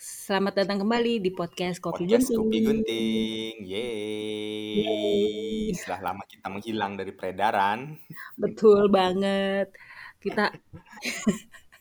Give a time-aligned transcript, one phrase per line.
[0.00, 2.64] Selamat datang kembali di podcast Kopi Podcast Kopi Gunting.
[2.64, 4.80] Gunting, Yeay.
[4.80, 5.76] yeay!
[5.76, 8.00] Setelah lama kita menghilang dari peredaran.
[8.32, 9.68] Betul banget.
[10.16, 10.56] Kita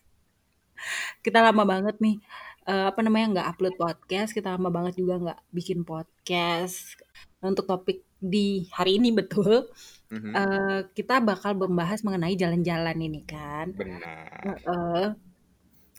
[1.26, 2.20] kita lama banget nih,
[2.68, 7.00] eee, apa namanya, nggak upload podcast, kita lama banget juga nggak bikin podcast.
[7.40, 9.72] Untuk topik di hari ini betul,
[10.12, 10.32] Mhm.
[10.36, 13.72] eee, kita bakal membahas mengenai jalan-jalan ini kan.
[13.72, 14.60] Benar.
[14.60, 15.29] Heeh.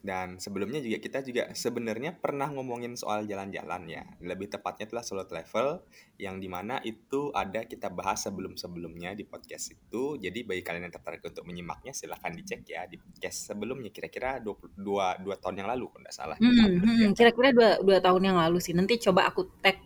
[0.00, 4.02] Dan sebelumnya juga kita juga sebenarnya pernah ngomongin soal jalan-jalan ya.
[4.24, 5.84] Lebih tepatnya itulah solo travel
[6.16, 10.16] yang di mana itu ada kita bahas sebelum-sebelumnya di podcast itu.
[10.16, 14.80] Jadi bagi kalian yang tertarik untuk menyimaknya silahkan dicek ya di podcast sebelumnya kira-kira 22
[14.80, 16.36] 2 tahun yang lalu kalau nggak salah.
[16.40, 18.72] Hmm, hmm, kira-kira dua dua tahun yang lalu sih.
[18.72, 19.76] Nanti coba aku tag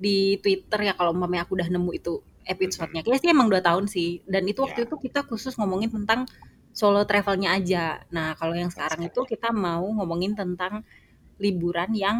[0.00, 3.04] di Twitter ya kalau umpamanya aku udah nemu itu episode-nya.
[3.04, 4.24] Kayaknya sih emang dua tahun sih.
[4.24, 4.86] Dan itu waktu Ya.
[4.88, 6.24] itu kita khusus ngomongin tentang
[6.80, 7.78] solo travelnya aja.
[8.16, 10.74] Nah, kalau yang sekarang itu kita mau ngomongin tentang
[11.44, 12.18] liburan yang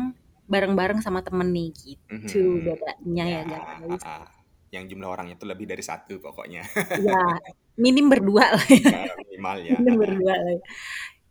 [0.52, 2.66] bareng-bareng sama temen nih gitu Mhm.
[2.66, 4.02] bedanya ya Ya, guys.
[4.74, 6.62] Yang jumlah orangnya itu lebih dari satu pokoknya.
[7.06, 7.18] Ya,
[7.82, 8.90] minim berdua lah ya.
[8.90, 9.78] Ya, minimal ya.
[9.78, 10.60] Minim berdua lah ya.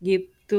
[0.07, 0.55] Gitu.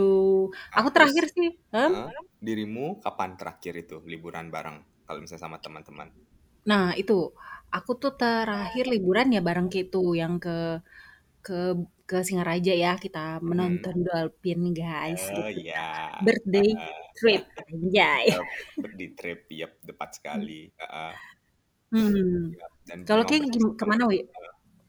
[0.79, 2.13] Aku Nah, terakhir sih, heeh,
[2.47, 6.09] dirimu kapan terakhir itu liburan bareng kalau misalnya sama teman-teman?
[6.71, 7.19] Nah, itu.
[7.77, 10.51] Aku tuh terakhir liburan ya bareng Ketu yang ke
[11.47, 11.55] ke
[12.09, 12.93] ke Singaraja ya.
[13.05, 13.51] Kita Mhm.
[13.51, 15.59] menonton dolphin guys Oh gitu.
[15.59, 15.81] iya,
[16.25, 17.11] Birthday heeh.
[17.17, 18.27] trip, anjay.
[18.31, 18.45] Eee,
[18.81, 21.15] birthday trip, yap, tepat sekali, heeh.
[21.93, 22.55] Hmm.
[22.89, 24.19] Dan Kalau sih ke mana, Wi?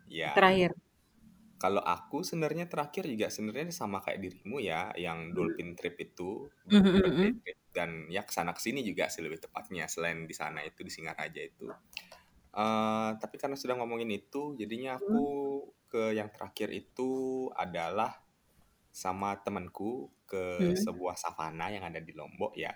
[0.09, 0.31] iya.
[0.35, 0.71] Terakhir?
[1.61, 5.37] Kalau aku sebenarnya terakhir juga sebenarnya sama kayak dirimu ya, yang Mhm.
[5.37, 6.49] dolphin trip itu,
[7.01, 10.65] birthday trip dan ya ke sana ke sini juga sih lebih tepatnya selain di sana
[10.65, 11.69] itu di Singaraja itu.
[12.55, 15.19] Eee, tapi karena sudah ngomongin itu jadinya aku
[15.91, 17.09] ke yang terakhir itu
[17.65, 18.11] adalah
[19.03, 20.85] sama temenku ke Mhm.
[20.85, 22.73] sebuah savana yang ada di Lombok ya,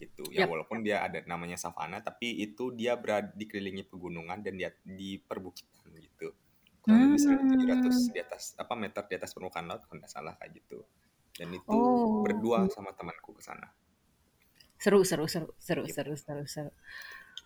[0.00, 0.30] gitu.
[0.34, 0.52] Ya Yap.
[0.52, 5.90] walaupun dia ada namanya savana tapi itu dia berada dikelilingi pegunungan dan dia di perbukitan
[6.02, 6.34] gitu.
[6.82, 8.14] Kurang lebih 1.700 Mmm.
[8.14, 10.82] di atas apa, meter di atas permukaan laut kalau nggak salah kayak gitu.
[11.38, 13.68] Dan itu Oh, berdua sama temanku ke sana.
[14.82, 15.94] Seru seru seru seru Gitu.
[15.94, 16.70] seru seru seru.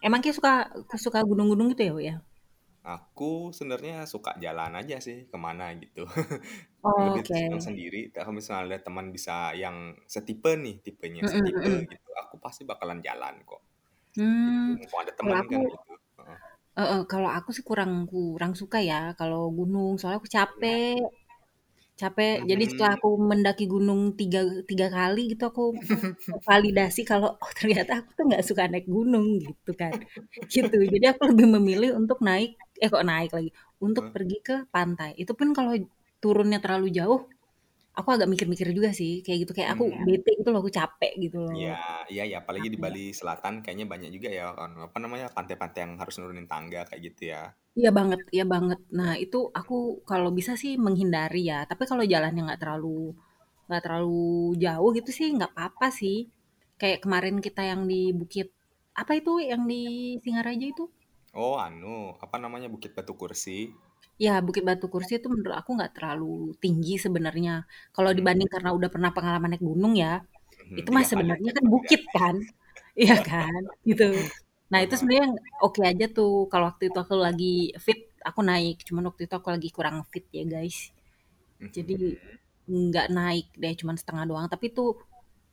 [0.07, 0.53] Emang Kei suka
[1.05, 2.17] suka gunung-gunung gitu ya, ya?
[2.87, 3.25] Aku
[3.57, 6.01] sebenarnya suka jalan aja sih ke mana gitu.
[7.17, 7.41] Lebih Oke.
[7.41, 9.33] senang sendiri, kalau misalnya ada teman bisa
[9.63, 9.77] yang
[10.15, 11.87] setipe nih, tipenya Mhm setipe mhm.
[11.93, 13.61] gitu, aku pasti bakalan jalan kok.
[14.47, 15.93] Gitu, Mmm, mumpung ada kalau teman aku kan gitu,
[16.23, 16.41] heeh.
[16.79, 20.77] heeh, kalau aku sih kurang kurang suka ya kalau gunung, soalnya aku Iya.
[20.79, 20.97] capek.
[22.01, 22.33] Capek.
[22.51, 25.63] Jadi setelah aku mendaki gunung 3 3 kali gitu aku
[26.49, 29.95] validasi kalau, oh ternyata aku tuh nggak suka naik gunung gitu kan.
[30.55, 30.77] Gitu.
[30.95, 32.51] Jadi aku lebih memilih untuk naik
[32.83, 33.51] eh kok naik lagi,
[33.87, 34.13] untuk Heeh.
[34.15, 35.11] pergi ke pantai.
[35.23, 35.73] Itu pun kalau
[36.23, 37.21] turunnya terlalu jauh,
[37.99, 39.53] aku agak mikir-mikir juga sih kayak gitu.
[39.59, 40.07] Kayak aku Mmm.
[40.07, 41.57] bete gitu loh, aku capek gitu loh.
[41.57, 41.71] Iya
[42.13, 42.79] iya ya, apalagi di.
[42.85, 47.03] Bali Selatan kayaknya banyak juga ya kan, apa namanya, pantai-pantai yang harus nurunin tangga kayak
[47.07, 47.43] gitu ya.
[47.79, 48.79] Iya banget iya banget.
[48.99, 49.75] Nah, itu aku
[50.11, 52.89] kalau bisa sih menghindari ya, tapi kalau jalannya nggak terlalu
[53.67, 54.17] nggak terlalu
[54.65, 56.17] jauh gitu sih nggak apa-apa sih.
[56.81, 58.49] Kayak kemarin kita yang di Bukit
[59.01, 59.81] apa itu yang di
[60.25, 60.85] Singaraja itu?
[61.43, 63.59] Oh anu, apa namanya, Bukit Batu Kursi.
[64.25, 66.27] Ya, Bukit Batu Kursi itu menurut aku nggak terlalu
[66.63, 67.53] tinggi sebenarnya.
[67.95, 68.17] Kalau Mhm.
[68.19, 70.13] dibanding karena udah pernah pengalaman naik gunung ya,
[70.65, 72.37] Mhm, itu mah 3 kali sebenarnya kan bukit kan,
[73.03, 73.61] iya kan?
[73.89, 74.05] Gitu.
[74.73, 75.01] Nah, itu Heeh.
[75.01, 75.29] sebenarnya
[75.65, 77.47] oke aja tuh kalau waktu itu aku lagi
[77.85, 77.99] fit,
[78.29, 78.75] aku naik.
[78.89, 80.77] Cuman waktu itu aku lagi kurang fit ya guys.
[81.77, 82.37] Jadi Mhm.
[82.67, 84.47] nggak naik deh, cuman setengah doang.
[84.53, 84.85] Tapi itu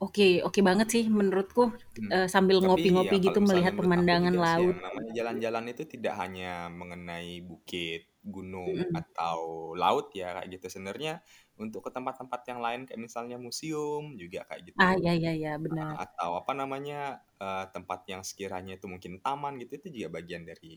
[0.04, 1.62] oke oke banget sih menurutku,
[1.98, 2.14] Mhm.
[2.14, 4.76] eee, sambil ya ngopi-ngopi kalau gitu melihat aku pemandangan laut.
[5.18, 9.00] jalan-jalan itu tidak hanya mengenai bukit, gunung, Mhm.
[9.00, 9.38] atau
[9.82, 10.66] laut ya kayak gitu.
[10.74, 11.12] Sebenarnya
[11.62, 14.98] untuk ke tempat-tempat yang lain kayak misalnya museum juga kayak Ah, gitu.
[15.02, 15.98] iya iya iya, Heeh, benar.
[16.06, 16.96] atau apa namanya,
[17.42, 20.72] eee, tempat yang sekiranya itu mungkin taman gitu, itu juga bagian dari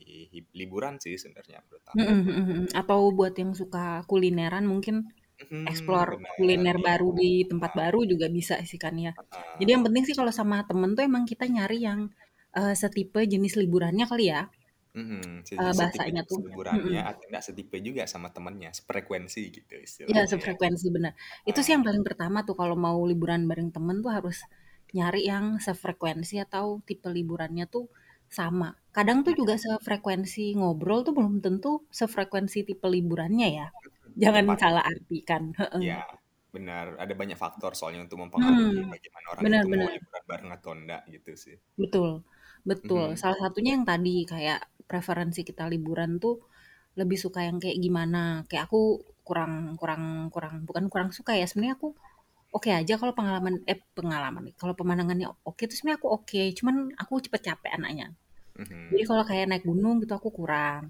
[0.56, 1.98] liburan sih sebenarnya menurut aku.
[1.98, 2.60] Mhm mhm mhm.
[2.80, 4.96] Atau buat yang suka kulineran mungkin
[5.40, 6.88] Mhm, explore benar, kuliner iya.
[6.88, 9.12] baru di tempat baru juga bisa sih kan ya.
[9.58, 12.00] Jadi yang penting sih kalau sama temen tuh emang kita nyari yang,
[12.56, 14.40] eee, setipe jenis liburannya kali ya?
[15.48, 16.40] Se Eee, setipe bahasanya tuh.
[16.44, 17.08] liburannya Mhm.
[17.10, 19.74] atau enggak setipe juga sama temennya, sefrekuensi gitu
[20.10, 20.52] Iya, istilahnya ya.
[20.52, 21.12] sefrekuensi, bener.
[21.48, 24.36] Itu sih yang paling pertama tuh kalau mau liburan bareng temen tuh harus
[24.96, 27.84] nyari yang sefrekuensi atau tipe liburannya tuh
[28.38, 28.68] sama.
[28.96, 33.66] Kadang tuh juga sefrekuensi ngobrol tuh belum tentu sefrekuensi tipe liburannya ya.
[34.22, 34.60] Jangan tepat.
[34.62, 35.84] salah artikan, heeh.
[35.84, 35.94] Iya,
[36.54, 36.86] benar.
[37.02, 39.92] Ada banyak faktor soalnya untuk mempengaruhi Hmm, bagaimana orang bener itu mau bener.
[39.94, 41.56] liburan bareng atau enggak gitu sih.
[41.82, 42.10] Betul
[42.70, 43.06] betul.
[43.06, 43.20] Mhm.
[43.20, 44.58] Salah satunya yang tadi kayak
[44.88, 46.34] preferensi kita liburan tuh
[47.00, 48.44] lebih suka yang kayak gimana.
[48.48, 48.80] Kayak aku
[49.26, 50.02] kurang kurang
[50.34, 51.88] kurang bukan kurang suka ya, sebenarnya aku
[52.56, 57.14] oke aja kalau pengalaman eh pengalaman kalau pemandangannya oke terus sebenarnya aku oke, cuman aku
[57.26, 58.06] cepet capek anaknya.
[58.90, 59.10] Jadi Mhm.
[59.10, 60.82] kalau kayak naik gunung gitu aku kurang.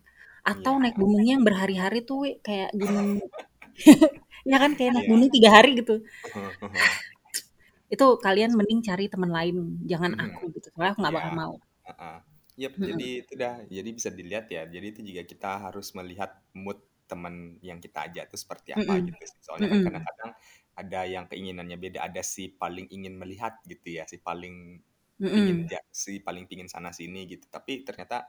[0.52, 0.82] Atau Iya.
[0.82, 3.08] naik gunungnya yang berhari-hari tuh Wi, kayak gunung
[4.50, 5.12] ya kan kayak naik Iya.
[5.12, 5.94] gunung 3 hari gitu.
[7.94, 9.56] Itu kalian mending cari teman lain,
[9.90, 10.25] jangan Mhm.
[10.25, 11.54] aku gitu, soalnya aku nggak Iya, bakal mau.
[11.88, 12.16] heeh.
[12.62, 13.16] Yap, jadi Mhm.
[13.22, 16.78] itu dah, jadi bisa dilihat ya, jadi itu juga kita harus melihat mood
[17.10, 19.40] teman yang kita ajak itu seperti apa Mhm, gitu sih.
[19.46, 19.87] Soalnya kan mhm.
[19.87, 20.31] kadang-kadang
[20.81, 24.81] ada yang keinginannya beda, ada si paling ingin melihat gitu ya, si paling
[25.34, 25.70] pingin Mhm.
[25.70, 28.28] ja si paling pingin sana sini gitu, tapi ternyata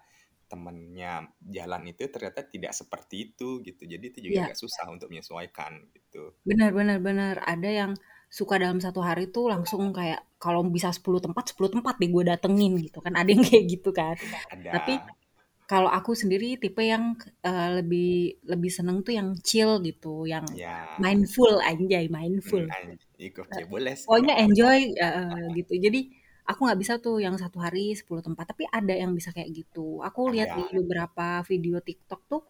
[0.52, 3.84] temennya jalan itu ternyata tidak seperti itu gitu.
[3.94, 4.48] Jadi itu juga Iya.
[4.48, 6.38] agak susah untuk menyesuaikan gitu.
[6.46, 7.92] Bener bener bener, ada yang
[8.30, 12.24] suka dalam 1 hari tuh langsung kayak kalau bisa 10 tempat, 10 tempat deh gue
[12.28, 14.14] datengin gitu kan, ada yang kayak gitu kan.
[14.70, 15.18] Tapi Ada.
[15.70, 17.16] kalau aku sendiri tipe yang,
[17.46, 18.10] eee, lebih
[18.48, 20.88] lebih seneng tuh yang chill gitu, yang Iya.
[21.00, 22.64] mindful, anjay mindful.
[22.76, 25.74] anj ih E oke boleh pokoknya enjoy heeh, gitu.
[25.86, 26.00] Jadi
[26.50, 30.02] aku nggak bisa tuh yang 1 hari 10 tempat, tapi ada yang bisa kayak gitu.
[30.08, 30.78] Aku lihat di Ada.
[30.80, 32.42] beberapa video TikTok tuh,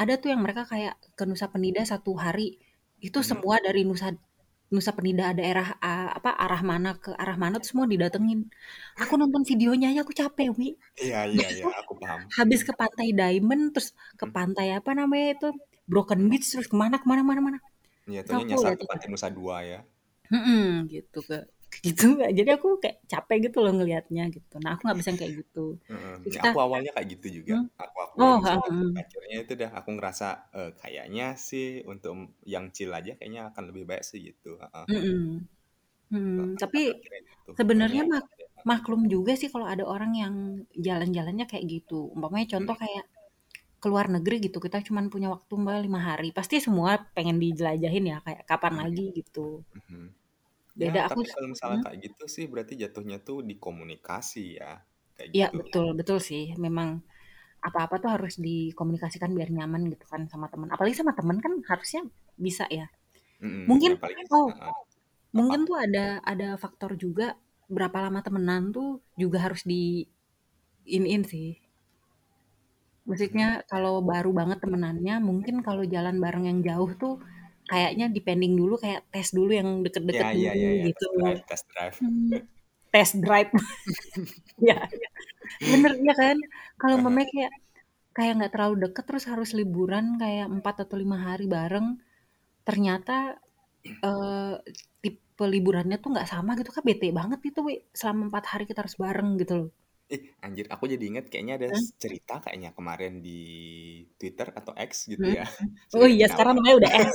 [0.00, 2.58] ada tuh yang mereka kayak ke Nusa Penida 1 hari,
[3.06, 3.26] itu Mhm.
[3.26, 4.08] semua dari Nusa
[4.74, 5.68] Nusa Penida daerah
[6.18, 8.40] apa, arah mana ke arah mana tuh semua didatengin.
[9.02, 10.68] Aku nonton videonya aja aku capek Wi.
[10.98, 12.22] Iya iya iya, aku paham.
[12.38, 13.90] Habis ke Pantai Diamond, terus
[14.20, 14.32] ke Mhm.
[14.36, 15.48] pantai apa namanya itu,
[15.90, 16.20] Broken.
[16.30, 17.58] Beach, terus ke mana ke mana mana.
[18.08, 18.84] Iya, taunya aku nyasar ke.
[18.88, 19.80] Pantai Nusa Dua ya.
[20.34, 21.44] Mhm, gitu Kak,
[21.86, 22.30] gitu Kak.
[22.38, 24.54] Jadi aku kayak capek gitu loh ngelihatnya gitu.
[24.62, 25.60] Nah aku nggak bisa kayak gitu.
[26.34, 28.46] Ya kita aku awalnya kayak gitu juga, mmm, aku oh, sih.
[28.46, 29.00] heeh heeh.
[29.00, 30.26] Akhirnya itu dah aku ngerasa,
[30.56, 32.12] eee, kayaknya sih untuk
[32.54, 34.86] yang chill aja kayaknya akan lebih baik sih gitu, heeh.
[34.88, 35.46] Mhm,
[36.14, 36.36] mhm.
[36.36, 38.26] Heeh, Tapi pada akhirnya gitu, sebenarnya mak
[38.70, 40.34] maklum juga sih kalau ada orang yang
[40.86, 42.00] jalan-jalannya kayak gitu.
[42.16, 42.80] Umpamanya contoh Mhm.
[42.82, 43.04] kayak
[43.82, 48.04] ke luar negeri gitu, kita cuman punya waktu Mbak 5 hari, pasti semua pengen dijelajahin
[48.12, 49.64] ya, kayak kapan Mhm, lagi gitu.
[49.74, 50.14] mhm.
[50.84, 54.44] Ya, Beda aku tapi s kalau misalnya kayak gitu sih berarti jatuhnya tuh di komunikasi
[54.60, 54.72] ya,
[55.16, 55.58] kayak Iya gitu.
[55.58, 56.88] betul betul sih, memang
[57.68, 60.68] apa-apa tuh harus dikomunikasikan biar nyaman gitu kan sama temen.
[60.74, 62.02] Apalagi sama temen kan harusnya
[62.46, 62.86] bisa ya.
[63.44, 64.68] Mhm, Mungkin apalagi oh, apa?
[65.36, 67.26] mungkin tuh ada ada faktor juga
[67.76, 68.88] berapa lama temenan tuh
[69.22, 70.06] juga harus di
[70.96, 71.48] iniin sih.
[73.08, 77.14] Maksudnya kalau baru banget temenannya, mungkin kalau jalan bareng yang jauh tuh
[77.70, 81.06] kayaknya depending dulu, kayak tes dulu yang deket-deket iya dulu iya iya, gitu.
[81.06, 81.98] test drive test drive.
[82.04, 82.36] Mmm,
[82.94, 83.50] test drive.
[84.64, 85.08] Iya iya,
[85.72, 86.36] bener, iya kan?
[86.80, 87.00] Kalau Heeh.
[87.00, 87.52] umpamanya kayak
[88.16, 91.86] kayak nggak terlalu deket terus harus liburan kayak 4 atau 5 hari bareng,
[92.68, 93.12] ternyata,
[94.06, 94.54] eee,
[95.04, 97.60] tipe liburannya tuh nggak sama gitu kan bete banget itu
[98.00, 99.70] selama 4 hari kita harus bareng gitu loh.
[100.10, 103.30] Ih, anjir aku jadi inget kayaknya ada s cerita kayaknya kemarin di
[104.18, 105.46] Twitter atau X gitu Mhm ya.
[105.98, 107.08] Oh iya sekarang namanya udah X.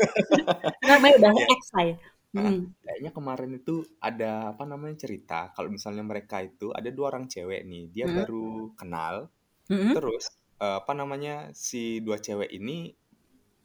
[0.83, 1.33] Sekarang namanya udah.
[1.59, 1.95] X saya.
[2.37, 2.75] Heeh, Mhm.
[2.83, 7.61] kayaknya kemarin itu ada apa namanya, cerita kalau misalnya mereka itu ada 2 orang cewek
[7.67, 8.19] nih, dia Mhm.
[8.19, 9.31] baru kenal,
[9.69, 9.95] Mhm.
[9.95, 10.25] terus,
[10.61, 12.93] eee, apa namanya, si 2 cewek ini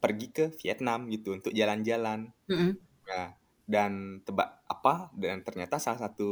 [0.03, 2.29] pergi ke Vietnam gitu untuk jalan-jalan.
[2.47, 2.81] Mhm.
[3.09, 3.27] Nah,
[3.69, 6.31] dan tebak apa, dan ternyata salah satu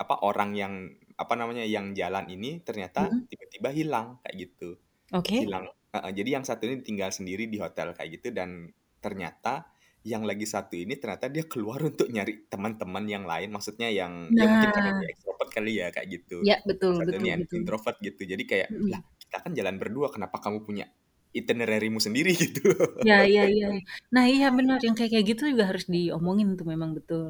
[0.00, 0.74] apa, orang yang
[1.20, 3.26] apa namanya, yang jalan ini ternyata Mhm.
[3.30, 4.64] tiba-tiba hilang kayak gitu.
[5.12, 5.40] Oke.
[5.40, 5.64] Hilang
[5.94, 8.70] heeh, jadi yang satu ini tinggal sendiri di hotel kayak gitu dan
[9.04, 9.70] ternyata
[10.06, 14.46] yang lagi satu ini ternyata dia keluar untuk nyari teman-teman yang lain, maksudnya yang ya
[14.52, 15.00] mungkin karena Nah.
[15.00, 16.36] dia ekstrovert kali ya kayak gitu.
[16.44, 17.62] Iya, betul satu betul ini betul.
[17.62, 18.22] introvert gitu.
[18.28, 19.04] Jadi kayak, "Lah Mhm.
[19.22, 20.86] kita kan jalan berdua, kenapa kamu punya
[21.36, 22.62] itinerary-mu sendiri?" Gitu.
[23.04, 23.66] Iya iya iya.
[24.14, 27.22] Nah iya bener, yang kayak kayak gitu juga harus diomongin tuh memang, betul.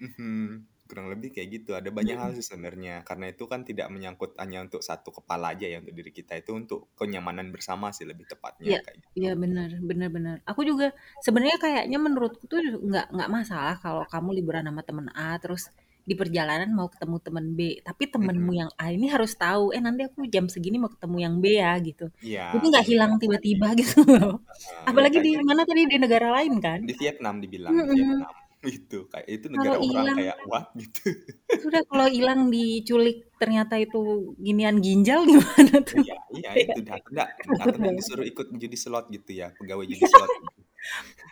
[0.00, 1.70] Mhm, kurang lebih kayak gitu.
[1.80, 2.38] Ada banyak hal Mhm.
[2.38, 6.12] sih sebenarnya, karena itu kan tidak menyangkut hanya untuk satu kepala aja ya, untuk diri
[6.18, 9.42] kita, itu untuk kenyamanan bersama sih lebih tepatnya, Iya kayak iya gitu.
[9.42, 10.36] bener bener bener.
[10.50, 10.84] Aku juga
[11.24, 12.58] sebenarnya kayaknya menurutku tuh
[12.88, 15.62] nggak nggak masalah kalau kamu liburan sama temen A, terus
[16.08, 18.60] di perjalanan mau ketemu temen B, tapi temenmu Mhm.
[18.60, 21.72] yang A ini harus tahu, "Eh nanti aku jam segini mau ketemu yang B ya,"
[21.82, 22.04] gitu.
[22.20, 24.42] Iya, Jadi nggak hilang tiba-tiba gitu loh.
[24.66, 26.80] Ya Apalagi di mana tadi, di negara lain kan?
[26.86, 27.96] Di Vietnam dibilang, di Mhm.
[27.96, 28.34] Vietnam.
[28.62, 31.02] Itu, kayak itu Kalau negara orang ilang kayak, "What?" Gitu.
[31.62, 36.02] sudah kalau ilang diculik ternyata itu ginian ginjal gimana tuh?
[36.02, 38.00] Iya iya itu dah nggak takut atau nggak banget.
[38.00, 39.92] disuruh ikut judi slot gitu ya, pegawai Iya.
[39.92, 40.60] judi slot gitu.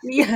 [0.05, 0.29] Iya,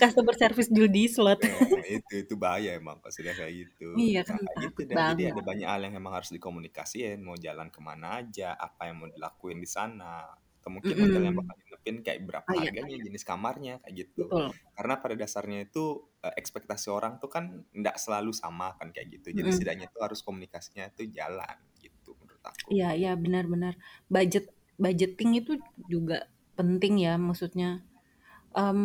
[0.00, 1.40] customer service judi slot.
[1.44, 3.90] Heeh, itu itu bahaya emang kalau sudah kayak gitu.
[3.94, 7.68] Iya Nah kan, kayak gitu jadi ada banyak hal yang emang harus dikomunikasiin, mau jalan
[7.74, 10.24] ke mana aja, apa yang mau dilakuin di sana,
[10.64, 12.68] atau mungkin hotel yang bakal dinepin kayak berapa Oh iya.
[12.68, 14.24] harganya, jenis kamarnya, kayak gitu.
[14.30, 14.54] Betul.
[14.76, 17.44] Karena pada dasarnya itu, eee, ekspektasi orang tuh kan
[17.76, 19.28] nggak selalu sama kan kayak gitu.
[19.36, 19.56] Jadi Mhm.
[19.56, 22.72] setidaknya tuh harus komunikasinya tuh jalan gitu menurut aku.
[22.72, 23.72] Iya iya, benar benar.
[24.14, 24.44] Budget
[24.84, 25.52] budgeting itu
[25.92, 26.14] juga
[26.58, 27.66] penting ya, maksudnya,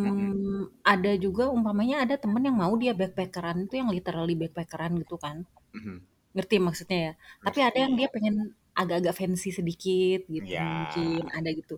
[0.03, 0.39] Mhm.
[0.39, 5.15] Mmm, ada juga umpamanya ada temen yang mau dia backpacker-an itu yang literally backpacker-an gitu
[5.25, 5.37] kan.
[5.73, 6.09] Mhm.
[6.35, 7.13] Ngerti maksudnya ya?
[7.45, 8.35] Tapi ada yang dia pengen
[8.79, 10.63] agak-agak fancy sedikit gitu Iya.
[10.77, 11.75] mungkin, ada gitu.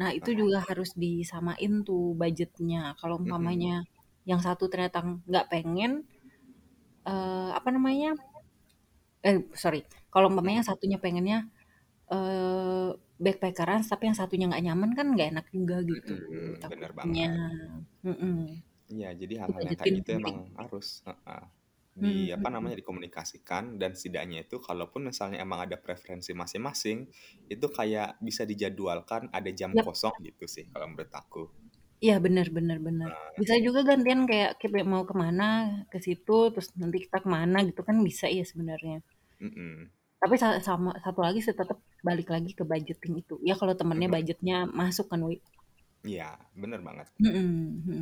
[0.00, 2.94] Nah itu juga harus disamain tuh budget-nya.
[3.00, 3.84] Kalau umpamanya
[4.30, 5.92] yang satu ternyata nggak pengen,
[7.08, 8.08] eee, apa namanya,
[9.26, 9.80] eh sorry,
[10.12, 11.38] kalau umpamanya yang satunya pengennya,
[12.12, 12.90] eee,
[13.24, 17.32] backpacker-an tapi yang satunya nggak nyaman kan nggak enak juga gitu Mhm, bener banget.
[18.90, 21.42] Iya, jadi hal-hal yang kayak gitu emang harus heeh,
[21.94, 22.54] di Mhm apa mhm.
[22.54, 27.06] namanya, dikomunikasikan dan setidaknya itu kalaupun misalnya emang ada preferensi masing-masing,
[27.52, 29.84] itu kayak bisa dijadwalkan ada jam Yap.
[29.86, 31.52] kosong gitu sih kalau menurut aku.
[32.02, 33.10] Iya bener bener bener.
[33.14, 33.38] Heeh.
[33.38, 35.46] Bisa juga gantian kayak kita mau ke mana,
[35.92, 38.98] ke situ, terus nanti kita ke mana gitu kan bisa ya sebenarnya.
[39.38, 39.92] Mhm.
[40.22, 43.34] Tapi sa sama satu lagi sih tetep balik lagi ke budgeting itu.
[43.48, 45.38] Ya kalau temennya budgetnya masuk kan, Wi.
[46.02, 47.06] Iya, bener banget.
[47.22, 47.46] Mhm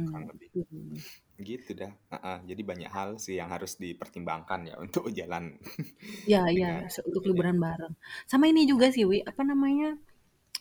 [0.09, 0.31] Kurang mhm.
[0.33, 0.49] lebih.
[0.57, 0.97] Mhm.
[1.41, 5.57] Gitu dah, heeh, jadi banyak hal sih yang harus dipertimbangkan ya untuk jalan
[6.55, 7.95] dengan se untuk liburan bareng.
[8.31, 9.89] Sama ini juga sih, Wi, apa namanya,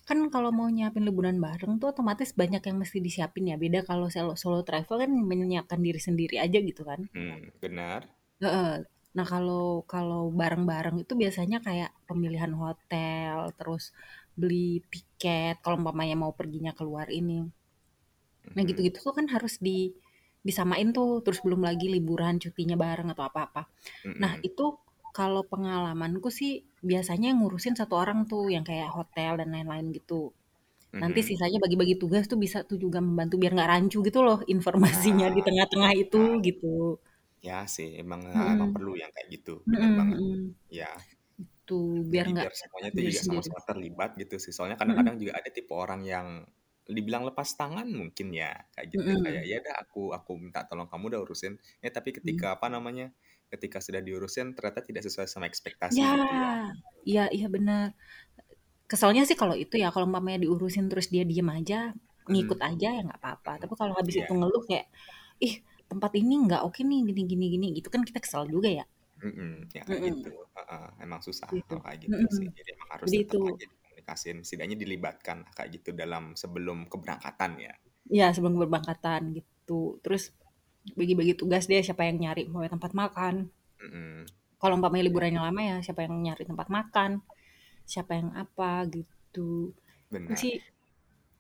[0.10, 3.56] kan kalau mau nyiapin liburan bareng tuh otomatis banyak yang mesti disiapin ya.
[3.64, 7.02] Beda kalau selo solo travel kan menyiapkan diri sendiri aja gitu kan.
[7.14, 8.10] Mhm, benar.
[8.44, 8.72] Heeh.
[9.18, 13.84] Nah kalau kalau bareng-bareng itu biasanya kayak pemilihan hotel, terus
[14.40, 17.38] beli tiket kalau umpamanya mau perginya ke luar ini.
[18.56, 18.70] Nah Mhm.
[18.70, 19.78] gitu-gitu tuh kan harus di
[20.48, 23.62] disamain tuh, terus belum lagi liburan, cutinya bareng atau apa-apa.
[24.24, 24.50] Nah Mhm.
[24.50, 24.64] itu
[25.18, 26.52] kalau pengalamanku sih
[26.90, 30.34] biasanya yang ngurusin satu orang tuh yang kayak hotel dan lain-lain gitu.
[31.02, 35.28] Nanti sisanya bagi-bagi tugas tuh bisa tuh juga membantu biar nggak rancu gitu loh informasinya
[35.36, 36.40] di Nah, tengah-tengah itu heeh.
[36.48, 37.00] gitu.
[37.48, 38.22] Ya sih, emang
[38.56, 38.76] emang Mhm.
[38.76, 40.22] perlu yang kayak gitu, bener Mhm banget.
[40.76, 40.88] Iya.
[41.44, 41.76] Itu
[42.12, 44.52] biar nggak biar semuanya sendiri juga sama-sama terlibat gitu sih.
[44.56, 46.28] Soalnya kadang-kadang juga ada tipe orang yang
[46.98, 49.14] dibilang lepas tangan mungkin ya, kayak gitu.
[49.24, 49.50] Kayak, Mhm.
[49.50, 51.54] "Ya udah aku aku minta tolong kamu udah urusin."
[51.86, 52.60] Eh tapi ketika Mhm.
[52.60, 53.06] apa namanya,
[53.52, 56.52] ketika sudah diurusin ternyata tidak sesuai sama ekspektasi Ya, gitu ya.
[57.10, 57.86] iya iya bener.
[58.92, 61.76] Kesalnya sih kalau itu ya, kalau umpamanya diurusin terus dia diem aja,
[62.32, 62.70] ngikut Mhm.
[62.70, 63.52] aja ya nggak apa-apa.
[63.58, 63.68] Mhm.
[63.68, 64.24] Tapi kalau habis Iya.
[64.24, 64.86] itu ngeluh kayak,
[65.46, 65.56] "Ih
[65.92, 68.86] tempat ini nggak oke nih gini gini gini," gitu kan kita kesel juga ya.
[69.18, 70.40] Mhm, ya kayak gitu, Mhm.
[70.56, 71.66] heeh, emang susah Gitu.
[71.66, 72.38] kalau kayak gitu Mhm.
[72.38, 72.48] sih.
[72.58, 73.66] Jadi emang harus Jadi tetep itu aja
[74.18, 77.74] dikomunikasin, setidaknya dilibatkan kayak gitu dalam sebelum keberangkatan ya.
[78.16, 79.82] Iya sebelum keberangkatan gitu.
[80.04, 80.24] Terus
[80.98, 83.36] bagi-bagi tugas deh siapa yang nyari umpamanya tempat makan.
[83.80, 84.26] Mhm.
[84.62, 85.10] Kalau umpamanya Iya.
[85.10, 87.12] liburannya lama ya siapa yang nyari tempat makan,
[87.92, 89.50] siapa yang apa gitu.
[90.26, 90.44] Itu Benar.
[90.44, 90.54] sih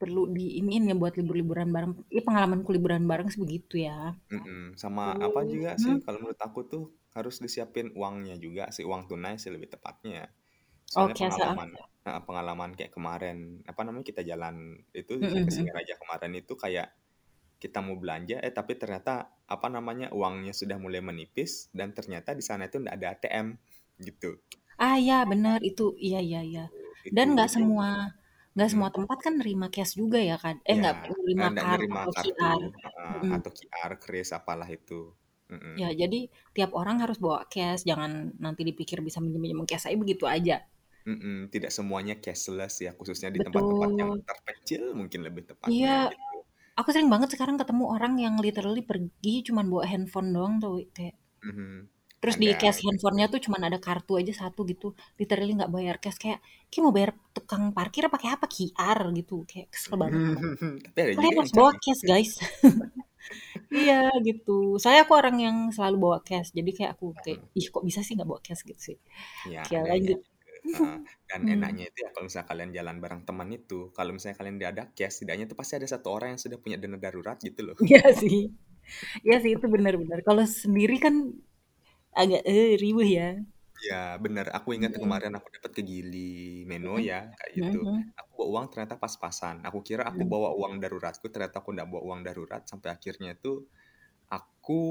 [0.02, 1.94] perlu diiniin ya buat libur-liburan bareng.
[2.16, 3.98] Ya pengalamanku liburan bareng sih begitu ya.
[4.36, 5.98] Mhm, sama apa Terus juga sih mhm?
[6.06, 6.84] kalau menurut aku tuh
[7.18, 10.22] harus disiapin uangnya juga sih, uang tunai sih lebih tepatnya.
[10.94, 11.20] Soalnya heeh.
[11.22, 11.70] pengalaman
[12.06, 13.38] heeh, pengalaman kayak kemarin,
[13.70, 14.56] apa namanya, kita jalan
[14.98, 15.54] itu Mhm ke mhm.
[15.54, 16.88] Singaraja kemarin itu kayak
[17.64, 19.14] kita mau belanja, eh tapi ternyata
[19.50, 23.48] apa namanya, uangnya sudah mulai menipis dan ternyata di sana itu nggak ada ATM
[24.08, 24.42] gitu.
[24.84, 26.62] Ah iya bener itu, iya iya iya.
[27.16, 27.88] Dan Itu nggak semua
[28.54, 28.74] nggak mhm.
[28.74, 30.96] semua tempat kan nerima cash juga ya kan, eh nggak
[31.38, 32.62] eee, nerima nerima atau kartu QR.
[33.14, 33.36] Mhm.
[33.36, 35.00] atau QR, kris, apalah itu.
[35.54, 35.78] Mhm.
[35.78, 40.26] Ya jadi tiap orang harus bawa cash, jangan nanti dipikir bisa minjem-minjem cash aja begitu
[40.26, 40.66] aja.
[41.08, 44.24] Mhm, tidak semuanya cashless ya, khususnya di tempat-tempat yang Betul.
[44.28, 46.40] terpencil mungkin lebih Iya, tepatnya gitu.
[46.80, 51.16] aku sering banget sekarang ketemu orang yang literally pergi cuman bawa handphone doang tuh, kayak
[51.44, 51.90] Mhm,
[52.22, 54.88] terus di ada cash handphone-nya tuh cuman ada kartu aja satu gitu,
[55.20, 56.40] literally nggak bayar cash, kayak,
[56.72, 58.46] "Ki mau bayar tukang parkir pakai apa?
[58.54, 60.24] QR?" Gitu, kayak kesel banget.
[60.84, 62.10] Tapi ada juga Kalian yang harus bawa canggih cash gitu.
[62.10, 62.32] guys.
[63.76, 63.94] Iya
[64.28, 64.52] gitu,
[64.82, 67.40] soalnya aku orang yang selalu bawa cash, jadi kayak aku kayak.
[67.60, 68.98] "Ih kok bisa sih nggak bawa cash?" Gitu sih.
[69.46, 70.20] Iya, Oke ada lanjut.
[70.76, 70.98] Heeh,
[71.30, 71.54] dan Mhm.
[71.54, 74.84] enaknya itu ya kalau misalnya kalian jalan bareng teman itu, kalau misalnya kalian nggak ada
[74.98, 77.80] cash, setidaknya itu pasti ada satu orang yang sudah punya dana darurat gitu loh.
[77.86, 78.36] Iya sih.
[79.26, 79.94] Iya sih itu bener.
[80.28, 81.16] Kalau sendiri kan
[82.20, 83.28] agak, eee, riweuh ya.
[83.78, 85.04] Iya bener, aku ingat Mhm.
[85.04, 86.18] kemarin aku dapat ke Gili
[86.70, 87.78] Meno Mhm, ya, kayak gitu.
[87.86, 88.14] mhm.
[88.20, 89.56] Aku bawa uang ternyata pas-pasan.
[89.68, 90.34] Aku kira aku Mhm.
[90.34, 93.52] bawa uang daruratku, ternyata aku nggak bawa uang darurat, sampai akhirnya itu
[94.32, 94.82] aku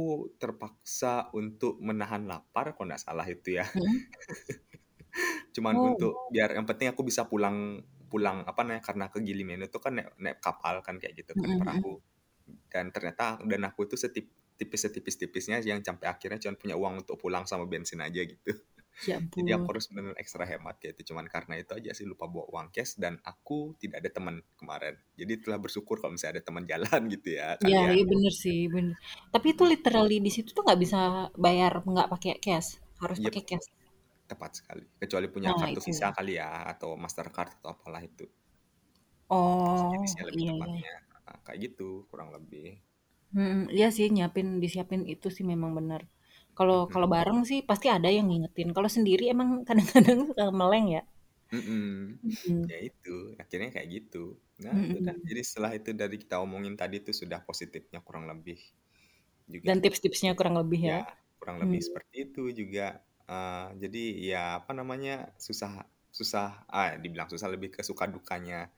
[0.40, 3.66] terpaksa untuk menahan lapar kalau nggak salah itu ya.
[3.74, 4.08] Mhm.
[5.54, 5.94] Cuman Oh.
[5.94, 9.78] untuk biar yang penting aku bisa pulang pulang apa namanya, karena ke Gili Meno itu
[9.82, 11.84] kan naik naik kapal kan kayak gitu kan, Mhm mhm.
[11.84, 12.00] perahu.
[12.72, 14.26] Dan ternyata dan aku itu setip
[14.58, 18.52] tipis setipis-tipisnya yang sampai akhirnya cuman punya uang untuk pulang sama bensin aja gitu.
[19.06, 22.26] Ya Jadi aku harus bener ekstra hemat kayak itu, cuman karena itu aja sih lupa
[22.30, 24.94] bawa uang cash dan aku tidak ada teman kemarin.
[25.18, 28.96] Jadi itulah bersyukur kalau misalnya ada teman jalan gitu ya, Iya iya bener sih, bener.
[29.34, 30.98] Tapi itu literally di situ tuh nggak bisa
[31.44, 32.68] bayar nggak pakai cash,
[33.02, 33.66] harus Yep, pakai cash.
[34.30, 34.84] Tepat sekali.
[35.00, 35.88] Kecuali punya Nah kartu itu.
[35.88, 38.24] Visa kali ya, atau Mastercard atau apalah itu.
[39.30, 40.86] Oh, lebih iya iya.
[41.26, 42.80] Nah, kayak gitu kurang lebih.
[43.36, 46.02] Mhm, iya sih nyiapin disiapin itu sih memang bener.
[46.56, 46.92] Kalau Mhm.
[46.92, 51.00] kalau bareng sih pasti ada yang ngingetin, kalau sendiri emang kadang-kadang suka meleng ya.
[51.52, 52.20] Mhm.
[52.70, 53.08] ya itu,
[53.42, 54.18] akhirnya kayak gitu.
[54.64, 55.28] Nah itu dah, Mhm.
[55.28, 58.58] jadi setelah itu dari kita omongin tadi tuh sudah positifnya kurang lebih
[59.54, 60.98] juga Dan tips-tipsnya kurang lebih ya?
[60.98, 61.02] ya
[61.38, 61.86] kurang lebih Mmm.
[61.86, 67.82] seperti itu juga, eee, jadi ya apa namanya, susah susah ah, dibilang susah lebih ke
[67.86, 68.72] suka dukanya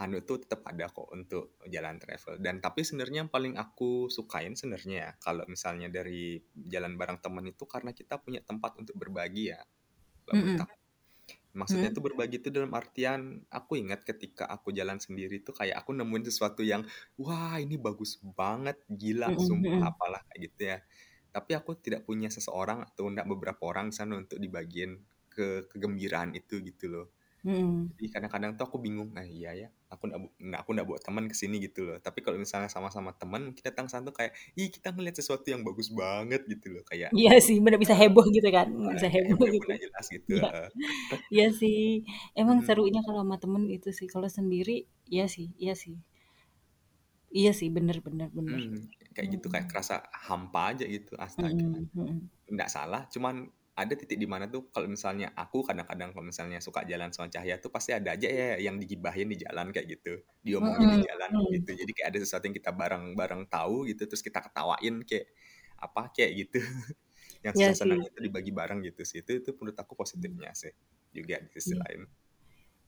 [0.00, 4.54] anu tuh tetap ada kok untuk jalan travel dan tapi sebenarnya yang paling aku sukain
[4.58, 9.52] sebenarnya ya, kalau misalnya dari jalan bareng temen itu karena kita punya tempat untuk berbagi
[9.54, 9.60] ya,
[10.32, 10.66] Mhm.
[10.66, 10.74] aku.
[11.56, 11.96] Maksudnya Mhm.
[11.96, 16.24] tuh berbagi itu dalam artian, aku ingat ketika aku jalan sendiri tuh kayak aku nemuin
[16.30, 16.82] sesuatu yang,
[17.20, 20.78] "Wah ini bagus banget, gila, sumpah," apalah kayak gitu ya.
[21.32, 25.00] Tapi aku tidak punya seseorang atau enggak beberapa orang di sana untuk dibagiin
[25.32, 27.06] ke kegembiraan itu gitu loh.
[27.44, 27.92] Mhm.
[27.98, 30.08] Jadi kadang-kadang tuh aku bingung, "Nah iya ya, aku
[30.42, 31.98] nah aku ndak bawa teman ke sini," gitu loh.
[32.02, 35.62] Tapi kalau misalnya sama-sama teman, kita datang sana tuh kayak, ih kita ngelihat sesuatu yang
[35.66, 39.72] bagus banget gitu loh, kayak, Iya sih, bener bisa heboh gitu kan, bisa heboh gitu.
[39.82, 40.48] jelas gitu, Iya,
[41.34, 41.78] iya sih,
[42.38, 42.66] emang Mhm.
[42.66, 44.72] serunya kalau sama temen itu sih, kalau sendiri
[45.12, 45.94] iya sih iya sih.
[47.38, 48.62] Iya sih, bener bener bener.
[48.72, 49.70] Mhm, kayak gitu, kayak Mhm.
[49.70, 51.62] kerasa hampa aja gitu, astaga.
[51.62, 52.30] Mhm mhm.
[52.50, 53.48] Nggak salah, cuman
[53.78, 57.56] ada titik di mana tuh kalau misalnya aku kadang-kadang kalau misalnya suka jalan sama Cahya
[57.62, 60.10] tuh pasti ada aja ya yang digibahin di jalan kayak gitu,
[60.46, 61.54] diomongin di Mhm jalan mhm.
[61.54, 61.70] gitu.
[61.80, 65.26] Jadi kayak ada sesuatu yang kita bareng-bareng tahu gitu, terus kita ketawain kayak
[65.80, 66.58] apa, kayak gitu.
[67.46, 67.74] Yang sih.
[67.80, 70.72] senangnya itu dibagi bareng gitu sih, itu itu menurut aku positifnya sih,
[71.14, 71.82] juga di sisi Iya.
[71.82, 72.12] lain.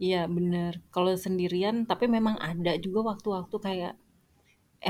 [0.06, 3.92] Iya bener, kalau sendirian tapi memang ada juga waktu-waktu kayak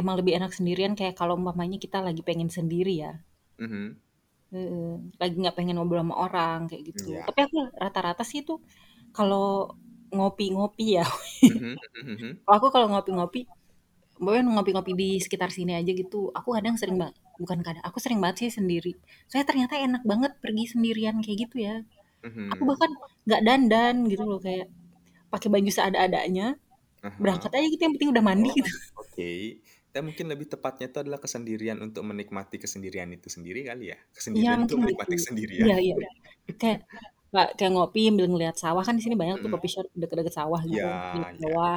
[0.00, 3.12] emang lebih enak sendirian, kayak kalau umpamanya kita lagi pengen sendiri ya.
[3.58, 4.00] Mhm.
[4.52, 4.84] Heeh,
[5.20, 7.04] lagi nggak pengen ngobrol sama orang kayak gitu.
[7.04, 7.24] Iya.
[7.26, 8.58] Tapi aku rata-rata sih tuh
[9.16, 9.44] kalau
[10.14, 11.04] ngopi-ngopi ya,
[11.46, 12.32] mhm mhm.
[12.44, 13.40] kalau aku kalau ngopi-ngopi,
[14.20, 17.08] pokoknya ngopi-ngopi di sekitar sini aja gitu, aku kadang sering ba
[17.42, 18.92] bukan kadang, aku sering banget sih sendiri.
[19.28, 21.74] Soalnya ternyata enak banget pergi sendirian kayak gitu ya.
[22.52, 22.70] Aku Mhm.
[22.70, 22.90] bahkan
[23.28, 24.66] nggak dandan gitu loh, kayak
[25.32, 26.46] pakai baju seada-adanya,
[27.22, 28.72] berangkat aja gitu, yang penting udah mandi Oh, gitu.
[29.00, 29.30] oke.
[29.94, 33.98] Dan mungkin lebih tepatnya itu adalah kesendirian untuk menikmati kesendirian itu sendiri kali ya?
[34.36, 35.10] Iya Kesendirian untuk mungkin gitu.
[35.10, 35.14] menikmati
[35.62, 35.78] Iya kesendirian.
[35.84, 35.94] iya.
[36.60, 36.78] Kayak
[37.58, 40.84] kayak ngopi sambil ngelihat sawah, kan di sini banyak tuh coffee shop deket-deket sawah Iya
[40.86, 41.44] gitu, ngeliat iya.
[41.44, 41.74] sawah,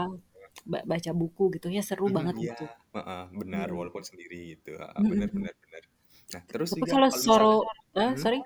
[0.72, 2.64] ba baca buku gitu, ya seru Mhm, banget iya, gitu.
[2.96, 3.80] heeh, benar, Mhm.
[3.80, 5.38] walaupun sendiri gitu, heeh, bener mhm.
[5.38, 5.84] bener bener.
[6.34, 7.58] Nah, terus Tapi juga kalau solo misalnya
[7.96, 8.24] eee, mhm?
[8.24, 8.40] sorry?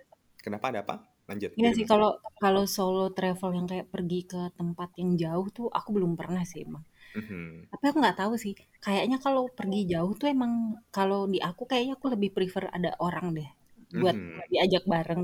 [0.46, 0.96] Kenapa, ada apa?
[1.30, 2.10] Lanjut Iya sih, kalau
[2.44, 6.60] kalau solo travel yang kayak pergi ke tempat yang jauh tuh aku belum pernah sih
[6.68, 6.84] emang.
[7.16, 7.68] Mhm.
[7.72, 10.52] Tapi aku nggak tahu sih, kayaknya kalau pergi jauh tuh emang
[10.96, 13.48] kalau di aku kayaknya aku lebih prefer ada orang deh,
[14.02, 14.44] buat Mhm.
[14.52, 15.22] diajak bareng.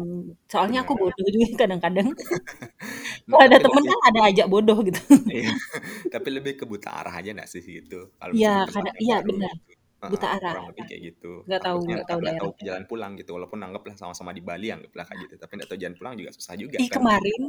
[0.52, 1.02] Soalnya aku Benar.
[1.02, 2.08] bodoh juga kadang-kadang.
[3.28, 5.02] Nah, Kalau ada tapi temen lebih kan ada ajak bodoh gitu.
[5.28, 5.50] Iya,
[6.14, 9.04] tapi lebih ke buta arah aja nggak sih gitu, kalau Iya, misalnya tempat kada yang
[9.04, 9.86] iya bener, gitu.
[10.12, 10.56] Buta arah.
[10.56, 11.28] kurang lebih kayak gitu.
[11.48, 12.54] Nggak tahu entar tahu nggak tahu daerah.
[12.68, 15.96] jalan pulang gitu, walaupun anggaplah sama-sama di Bali, anggaplah kayak gitu, tapi nggak tahu jalan
[16.00, 16.96] pulang juga susah juga Ih kan.
[16.96, 17.42] kemarin,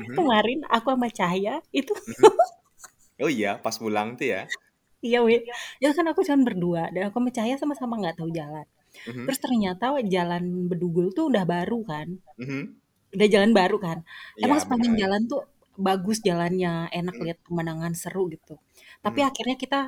[0.00, 0.18] Mhm?
[0.18, 2.44] kemarin aku sama Cahya itu Mhm.
[3.22, 4.40] Oh iya, pas pulang tuh ya?
[5.06, 5.34] Iya we
[5.82, 8.66] ya kan aku cuman berdua dan aku sama sama-sama nggak tahu jalan.
[9.06, 9.26] Mhm.
[9.26, 9.84] Terus ternyata
[10.16, 12.80] jalan Bedugul tuh udah baru kan, Mhm.
[13.16, 13.98] udah jalan baru kan.
[14.44, 15.00] Emang Iya, sepanjang benar.
[15.02, 15.40] jalan tuh
[15.88, 17.24] bagus jalannya, enak Mhm.
[17.24, 18.54] lihat pemandangan, seru gitu.
[19.04, 19.28] Tapi Mhm.
[19.28, 19.80] akhirnya kita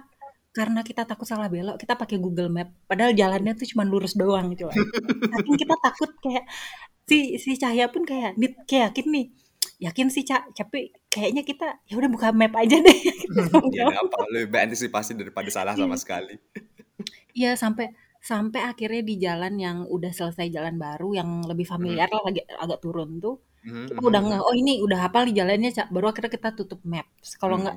[0.58, 4.48] karena kita takut salah belok, kita pakai Google Map, padahal jalannya tuh cuman lurus doang
[4.60, 4.74] coba.
[5.32, 6.44] Saking kita takut kayak
[7.08, 9.26] si si Cahya pun kayak, "Nit, kayak yakin nih?"
[9.82, 12.98] "Yakin sih, Ca, tapi kayaknya kita ya udah buka map aja deh."
[13.76, 16.02] Ya nggak apa, lebih antisipasi daripada salah sama Iya.
[16.02, 16.34] sekali.
[17.36, 17.86] Iya, sampai
[18.22, 21.72] sampai akhirnya di jalan yang udah selesai jalan baru yang lebih Mhm.
[21.72, 23.34] familiar lah, lagi agak turun tuh,
[23.88, 24.46] kita mhm udah ngeh, mhm.
[24.48, 27.06] "Oh ini udah hafal nih jalannya, Ca," baru akhirnya kita tutup map.
[27.42, 27.76] Kalau nggak.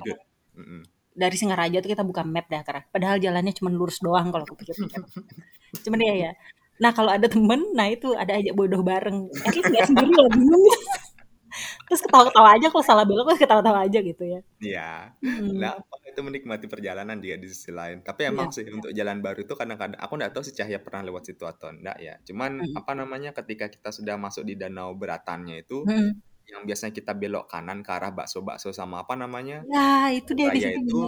[0.58, 0.82] Mhm.
[1.16, 4.56] dari Singaraja tuh kita buka map dah karena padahal jalannya cuman lurus doang kalau aku
[4.62, 5.02] pikir-pikir.
[5.86, 6.32] Cuman ya ya.
[6.82, 10.28] Nah kalau ada temen, nah itu ada ajak bodoh bareng, at least nggak sendiri loh,
[10.32, 10.64] bingung.
[11.90, 14.40] Terus ketawa-ketawa aja kalau salah belok mah ketawa-tawa aja gitu ya.
[14.60, 15.16] Iya,
[15.56, 18.04] nggak apa, itu menikmati perjalanan juga di sisi lain.
[18.04, 18.28] Tapi Iya.
[18.28, 21.48] emang sih untuk jalan baru itu kadang-kadang aku nggak tahu si Cahya pernah lewat situ
[21.48, 22.14] atau enggak ya.
[22.28, 22.76] Cuman Mhm.
[22.76, 26.20] apa namanya, ketika kita sudah masuk di Danau Beratannya itu, Mhm.
[26.50, 30.58] Yang biasanya kita belok kanan ke arah bakso-bakso sama apa namanya, Nah itu dia di
[30.58, 30.98] situ itu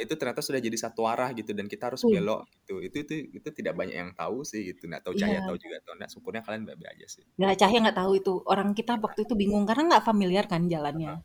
[0.00, 2.16] itu ternyata sudah jadi satu arah gitu dan kita harus Betul.
[2.16, 2.74] belok gitu.
[2.80, 5.46] Itu itu itu tidak banyak yang tahu sih gitu, nggak tahu Cahya Iya.
[5.46, 7.24] tahu juga atau enggak, syukurnya kalian baik-baik aja sih.
[7.36, 8.32] Nggak, Cahya nggak tahu itu.
[8.48, 11.20] Orang kita waktu itu bingung karena nggak familiar kan jalannya.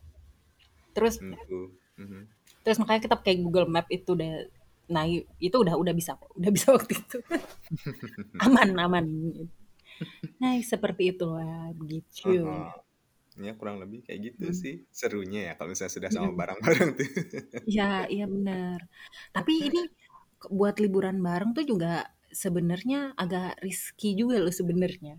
[0.92, 2.28] Terus Itu, mhm.
[2.62, 4.44] terus makanya kita pakai Google Map itu deh.
[4.92, 5.08] Nah
[5.40, 7.16] itu udah udah bisa kok, udah bisa waktu itu.
[8.44, 9.06] Aman aman.
[10.42, 12.44] Nah seperti itulah, begitu.
[12.44, 12.91] Heeh.
[13.40, 14.62] Ya kurang lebih kayak gitu Mhm.
[14.62, 16.40] sih, serunya ya kalau misalnya sudah sama Mhm.
[16.40, 17.08] bareng-bareng tuh.
[17.70, 17.82] Iya
[18.14, 18.78] iya bener.
[19.34, 19.78] Tapi ini
[20.58, 21.88] buat liburan bareng tuh juga
[22.42, 25.14] sebenarnya agak risky juga loh sebenarnya.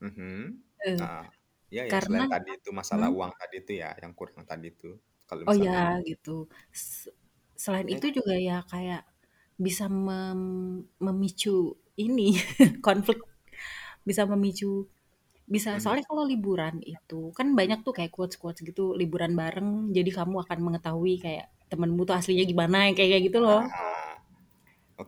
[0.00, 0.64] Mhm.
[0.86, 1.28] Eee, Nah,
[1.76, 3.16] ya ya karena selain tadi itu masalah hmm?
[3.16, 4.86] uang tadi itu ya, yang kurang tadi itu.
[5.28, 6.48] Kalau Oh misalnya ya gitu.
[6.72, 7.08] Se
[7.56, 9.04] selain eh itu juga ya kayak
[9.60, 10.40] bisa mem
[11.00, 12.36] memicu ini
[12.86, 13.20] konflik,
[14.08, 14.88] bisa memicu
[15.54, 20.10] bisa mhm, soalnya kalau liburan itu kan banyak tuh kayak quotes-quotes gitu, liburan bareng jadi
[20.18, 23.62] kamu akan mengetahui kayak temenmu tuh aslinya gimana, yang kayak kayak gitu loh.
[23.70, 24.14] ah,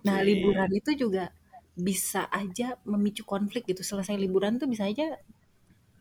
[0.07, 0.27] Nah, oke.
[0.29, 1.25] liburan itu juga
[1.89, 3.83] bisa aja memicu konflik gitu.
[3.91, 5.07] Selesai liburan tuh bisa aja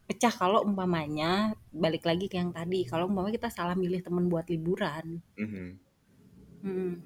[0.08, 1.32] pecah kalau umpamanya
[1.84, 5.06] balik lagi ke yang tadi, kalau umpamanya kita salah milih temen buat liburan.
[5.38, 5.80] Mhm.
[6.64, 7.04] Mhm,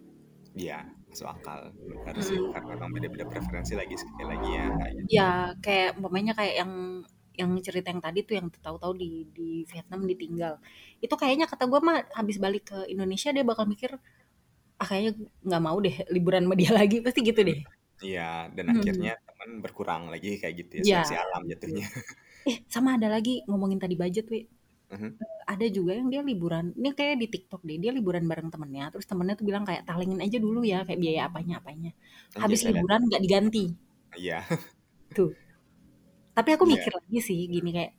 [0.56, 0.78] Iya,
[1.12, 1.62] masuk akal.
[2.28, 2.54] Sih, mhm.
[2.54, 4.68] karena memang beda-beda preferensi lagi sekali lagi ya.
[5.16, 6.74] Ya, kayak umpamanya kayak yang
[7.42, 10.54] yang cerita yang tadi tuh yang tahu-tahu di di Vietnam ditinggal.
[11.04, 13.92] Itu kayaknya kata gue mah habis balik ke Indonesia dia bakal mikir,
[14.82, 15.12] ah kayaknya
[15.48, 17.60] nggak mau deh liburan sama dia lagi, pasti gitu deh.
[18.06, 18.22] Iya,
[18.58, 19.26] dan akhirnya Mhm.
[19.28, 21.86] teman berkurang lagi kayak gitu ya, Iya, seleksi alam jatuhnya.
[22.52, 24.40] Eh, sama ada lagi ngomongin tadi budget, Wi.
[24.90, 25.20] Mhm.
[25.54, 29.06] ada juga yang dia liburan ini kayak di TikTok deh dia liburan bareng temennya terus
[29.10, 31.92] temennya tuh bilang kayak talengin aja dulu ya kayak biaya apanya apanya
[32.42, 33.64] habis liburan nggak diganti
[34.16, 34.46] Iya,
[35.16, 35.36] tuh
[36.36, 37.94] tapi aku iya, mikir lagi sih gini kayak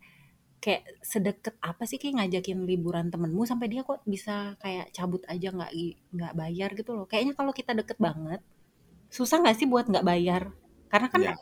[0.60, 5.52] kayak sedeket apa sih kayak ngajakin liburan temenmu sampai dia kok bisa kayak cabut aja
[5.52, 5.72] nggak
[6.12, 7.06] nggak bayar gitu loh.
[7.06, 8.40] Kayaknya kalau kita deket banget
[9.08, 10.52] susah nggak sih buat nggak bayar?
[10.90, 11.34] Karena kan iya,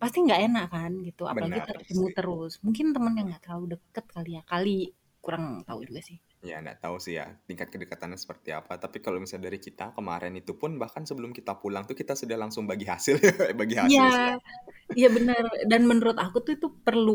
[0.00, 2.52] pasti nggak enak kan gitu apalagi benar ketemu terus.
[2.64, 4.78] Mungkin temen yang nggak terlalu deket kali ya kali
[5.22, 8.72] kurang tahu juga sih Ya, nggak tahu sih ya tingkat kedekatannya seperti apa.
[8.82, 12.34] Tapi kalau misalnya dari kita kemarin itu pun bahkan sebelum kita pulang tuh kita sudah
[12.42, 13.14] langsung bagi hasil,
[13.60, 14.62] bagi Iya, hasil istilahnya.
[14.98, 15.44] iya bener.
[15.70, 17.12] Dan menurut aku tuh itu perlu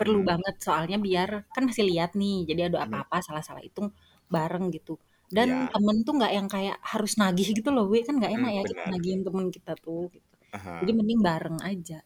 [0.00, 3.88] perlu Mhm, banget soalnya biar kan masih lihat nih, jadi ada apa-apa salah-salah hitung
[4.34, 4.92] bareng gitu.
[5.36, 8.50] Dan Iya, temen tuh nggak yang kayak harus nagih gitu loh, we kan nggak enak
[8.50, 8.92] mhm, ya kita benar.
[8.92, 10.34] nagihin temen kita tuh gitu.
[10.80, 11.96] Jadi Aha, mending bareng aja.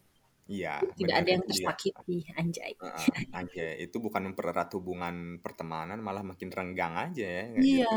[0.53, 1.49] Iya, Tidak ada yang juga.
[1.49, 2.73] tersakiti, anjay.
[2.81, 3.09] Heeh,
[3.39, 7.25] anjay, itu bukan mempererat hubungan pertemanan, malah makin renggang aja
[7.57, 7.95] ya, Iya, gitu.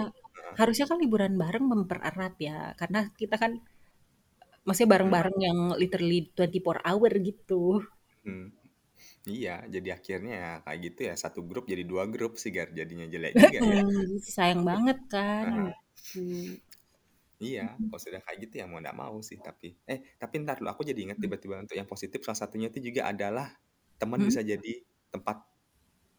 [0.59, 3.53] Harusnya kan liburan bareng mempererat ya, karena kita kan
[4.67, 7.81] maksudnya mhm, bareng-bareng yang literally 24 hour gitu.
[8.27, 8.47] mhm.
[9.37, 13.07] Iya, jadi akhirnya ya kayak gitu ya, satu grup jadi dua grup sih, Gar, jadinya
[13.15, 13.83] jelek juga ya.
[13.85, 16.19] Hmm, sayang banget kan Heeh, gitu.
[17.43, 19.75] Iya, kalau sudah kayak gitu ya mau nggak mau sih tapi.
[19.91, 23.11] Eh, tapi ntar dulu, aku jadi ingat tiba-tiba untuk yang positif salah satunya itu juga
[23.11, 23.49] adalah
[24.01, 24.29] teman Hmm?
[24.29, 24.73] bisa jadi
[25.15, 25.37] tempat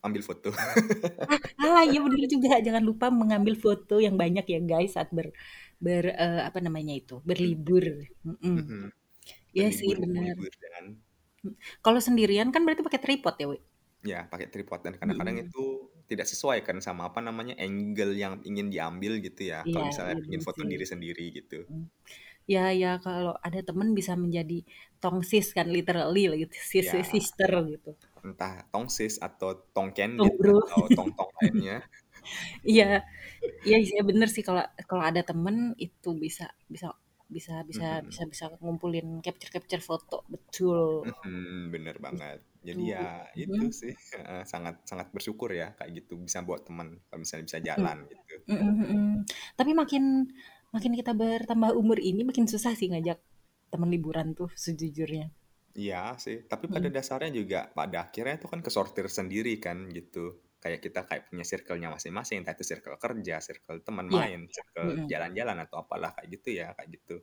[0.05, 0.51] ambil foto.
[1.63, 5.27] Ah, iya bener juga, jangan lupa mengambil foto yang banyak ya guys saat ber
[5.85, 7.83] ber eee, apa namanya itu, berlibur,
[8.27, 8.55] mhm.
[8.57, 8.89] mhm,
[9.57, 10.35] Iya sih berlibur bener.
[10.35, 10.85] berlibur dengan
[11.85, 13.57] Kalau sendirian kan berarti pakai tripod ya, Wi?
[14.05, 15.41] Ya, pakai tripod dan kadang-kadang Mhm.
[15.41, 19.85] itu tidak sesuai kan sama apa namanya, angle yang ingin diambil gitu ya, Iya kalau
[19.91, 21.65] misalnya iya ingin foto sih, diri sendiri gitu.
[21.69, 21.85] mhm.
[22.53, 24.57] Ya ya kalau ada temen bisa menjadi
[25.03, 27.91] tongsis kan literally gitu, sis Ya, sister gitu.
[28.27, 30.59] entah tongsis atau tong Tong bro.
[30.59, 31.77] atau tong-tong lainnya.
[32.69, 32.83] Iya
[33.67, 36.87] iya iya bener sih kalau kalau ada temen itu bisa bisa
[37.35, 40.81] bisa bisa Mhm, bisa bisa ngumpulin capture-capture foto, betul.
[41.05, 42.39] mhm, bener banget.
[42.67, 43.71] Jadi Tuh, ya itu mhm.
[43.81, 43.93] sih,
[44.51, 48.35] sangat sangat bersyukur ya kayak gitu bisa buat teman kalau misalnya bisa Mhm, jalan gitu.
[48.51, 49.03] mhm mhm.
[49.59, 50.03] Tapi makin
[50.75, 53.19] makin kita bertambah umur ini makin susah sih ngajak
[53.71, 55.25] temen liburan tuh sejujurnya.
[55.75, 56.95] Iya sih, tapi pada Mhm.
[56.95, 60.19] dasarnya juga pada akhirnya itu kan kesortir sendiri kan gitu.
[60.63, 64.87] Kayak kita kayak punya circle-nya masing-masing, entah itu circle kerja, circle teman Iya, main, circle
[64.87, 65.11] mhm.
[65.11, 67.15] jalan-jalan atau apalah kayak gitu ya, kayak gitu.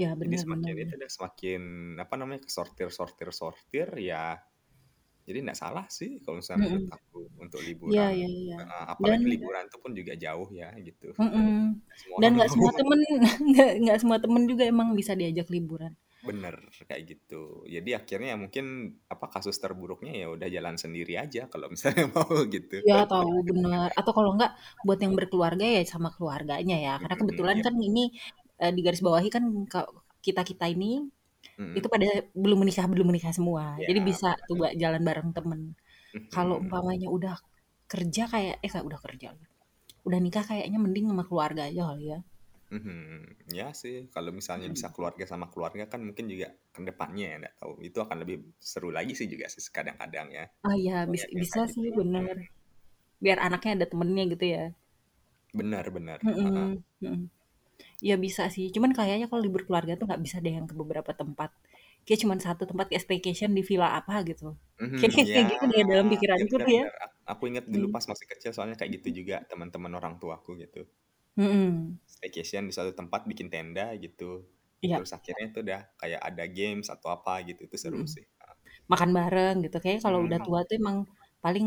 [0.00, 0.98] Iya Jadi bener bener semakin itu bener.
[1.02, 1.60] deh semakin
[2.04, 4.38] apa namanya kesortir sortir sortir ya.
[5.28, 6.96] Jadi nggak salah sih kalau misalnya menurut Mhm.
[6.96, 7.60] aku untuk
[7.90, 8.14] Iya liburan.
[8.16, 8.56] iya iya.
[8.58, 11.06] Heeh, Dan apalagi liburan itu pun juga jauh ya gitu.
[11.18, 12.98] Nggak Semua dan nggak semua temen
[13.50, 15.92] nggak nggak semua temen juga emang bisa diajak liburan.
[16.28, 16.56] Bener,
[16.88, 17.62] kayak gitu.
[17.74, 18.64] Jadi akhirnya ya mungkin
[19.12, 22.76] apa kasus terburuknya ya udah jalan sendiri aja kalau misalnya mau gitu.
[22.86, 23.88] Iya tahu, bener.
[23.98, 24.50] Atau kalau enggak
[24.86, 26.90] buat yang berkeluarga ya sama keluarganya ya.
[27.02, 28.00] Karena kebetulan iya, kan ini
[28.62, 29.90] eh, di garis bawahi kan ka-
[30.26, 30.86] kita-kita ini
[31.78, 32.06] itu mhm, pada
[32.44, 33.64] belum menikah belum menikah semua.
[33.88, 34.66] Jadi iya, bisa tuh benar.
[34.66, 35.60] buat jalan bareng temen.
[36.34, 37.36] Kalau Mhm, umpamanya udah
[37.92, 39.28] kerja kayak eh kayak udah kerja.
[40.08, 42.20] Udah nikah kayaknya mending sama keluarga aja kali ya.
[42.74, 43.54] mhm.
[43.58, 44.94] Ya sih, kalau misalnya bisa Mm.
[44.94, 47.72] keluarga sama keluarga kan mungkin juga ke depannya ya nggak tahu.
[47.88, 48.36] Itu akan lebih
[48.72, 50.44] seru lagi sih juga sih kadang-kadang ya.
[50.68, 51.98] Ah ya Kalau bisa, bisa sih gitu.
[51.98, 52.34] bener.
[52.34, 52.46] Mhm,
[53.24, 54.62] Biar anaknya ada temennya gitu ya.
[55.54, 56.20] Benar, benar.
[56.44, 56.66] Heeh.
[56.66, 57.30] Mm-mm, mm-mm.
[58.08, 58.66] Ya bisa sih.
[58.74, 61.50] Cuman kayaknya kalau libur keluarga tuh nggak bisa deh yang ke beberapa tempat.
[62.04, 64.44] Kayak cuma satu tempat kayak staycation di villa apa gitu.
[64.80, 66.86] Mhm, Kayak ya, kayak gitu deh dalam ya pikiranku tuh ya.
[67.32, 67.94] Aku ingat dulu Hmm.
[67.94, 70.86] pas masih kecil soalnya kayak gitu juga teman-teman orang tuaku gitu.
[71.36, 71.98] Mhm.
[72.14, 74.30] Staycation di suatu tempat bikin tenda gitu.
[74.82, 74.96] Iya.
[74.96, 78.12] Terus akhirnya itu udah kayak ada games atau apa gitu, itu seru Mhm.
[78.14, 78.56] sih, heeh.
[78.92, 80.46] Makan bareng gitu, kayaknya kalau udah Mhm.
[80.46, 80.98] tua tuh emang
[81.44, 81.66] paling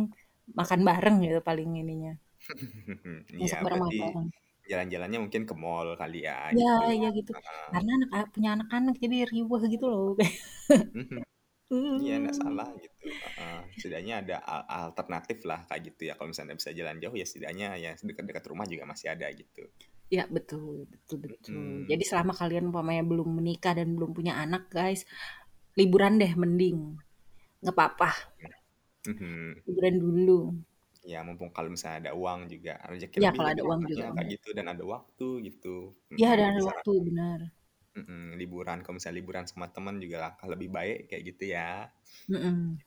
[0.60, 2.14] makan bareng gitu paling ininya.
[3.42, 4.28] Iya, Masak bareng, makan berarti bareng.
[4.72, 7.70] Jalan-jalannya mungkin ke mall kali ya Iya gitu, iya gitu, heeh.
[7.74, 10.04] karena anak a punya anak-anak jadi riweuh gitu loh.
[10.98, 11.22] Mhm.
[12.02, 12.42] Iya nggak Mmm.
[12.42, 13.60] salah gitu, heeh.
[13.80, 17.68] Setidaknya ada al alternatif lah kayak gitu ya, kalau misalnya bisa jalan jauh ya setidaknya
[17.84, 19.64] ya dekat-dekat rumah juga masih ada gitu.
[20.14, 21.62] Iya betul betul betul.
[21.62, 21.86] Mhm.
[21.92, 25.06] Jadi selama kalian umpamanya belum menikah dan belum punya anak guys,
[25.78, 26.98] liburan deh mending,
[27.62, 28.12] nggak papa.
[29.08, 29.62] Mhm.
[29.68, 30.40] Liburan dulu.
[31.04, 34.28] Ya mumpung kalau misalnya ada uang juga, rezeki Iya lebih kalau ada uang juga, kayak
[34.36, 37.40] gitu dan ada waktu gitu, Iya mhm, dan ada waktu, benar.
[37.98, 41.70] mhm, liburan kalau misalnya liburan sama temen juga langkah lebih baik kayak gitu ya.
[42.28, 42.80] Mhm.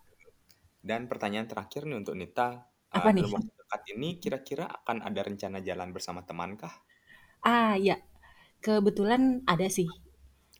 [0.89, 2.49] Dan pertanyaan terakhir nih untuk Nita,
[2.93, 3.27] Apa nih?
[3.27, 6.75] dalam waktu dekat ini kira-kira akan ada rencana jalan bersama teman kah?
[7.43, 7.97] Ah, iya.
[8.65, 9.91] Kebetulan ada sih,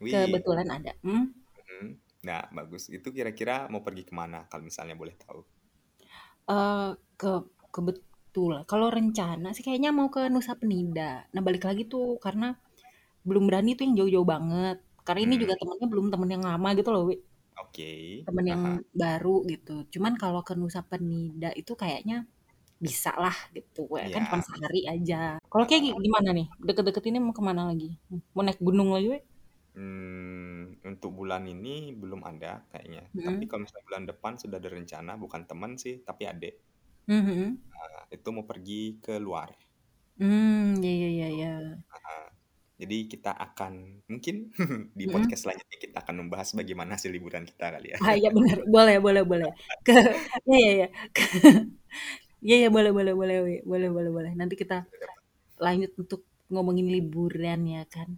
[0.01, 0.43] Wih.
[0.45, 0.93] kebetulan ada.
[1.07, 1.87] Mhm.
[2.27, 5.39] Nah bagus, itu kira-kira mau pergi ke mana kalau misalnya boleh tahu?
[6.49, 7.27] Eee, ke
[7.73, 11.01] kebetulan kalau rencana sih kayaknya mau ke Nusa Penida.
[11.33, 12.45] Nah balik lagi tuh karena
[13.27, 15.43] belum berani tuh yang jauh-jauh banget, karena ini Mmm.
[15.43, 17.15] juga temennya belum temen yang lama gitu loh, Wi.
[17.57, 18.83] Oke, Temen yang hah.
[18.95, 19.71] baru gitu.
[19.93, 22.15] Cuman kalau ke Nusa Penida itu kayaknya
[22.85, 24.47] bisalah gitu, ya kan cuman Iya.
[24.47, 25.15] sehari aja.
[25.51, 26.03] Kalau Kakak Heeh.
[26.05, 26.47] gimana nih?
[26.67, 27.99] Deket-deket ini mau ke mana lagi?
[28.35, 29.19] Mau naik gunung lagi, Wi?
[29.75, 33.49] Mmm, untuk bulan ini belum ada kayaknya, tapi Mhm.
[33.49, 36.53] kalau misalnya bulan depan sudah ada rencana, bukan temen sih tapi adik.
[37.07, 37.63] Mhm.
[37.71, 39.49] Eee, itu mau pergi ke luar.
[40.19, 41.83] Mmm, ya ya ya Gitu, ya.
[41.93, 42.25] heeh.
[42.81, 43.73] Jadi kita akan
[44.11, 44.35] mungkin
[44.99, 45.13] di Mhm.
[45.13, 48.01] podcast selanjutnya kita akan membahas bagaimana hasil liburan kita kali ya.
[48.01, 49.49] Ah, iya bener, boleh boleh boleh.
[49.85, 49.93] Ke
[50.49, 51.21] iya iya iya, ke
[52.45, 53.37] iya iya, boleh boleh boleh,
[53.71, 54.31] boleh boleh boleh.
[54.39, 54.75] Nanti kita
[55.65, 56.21] lanjut untuk
[56.53, 58.09] ngomongin liburan ya kan.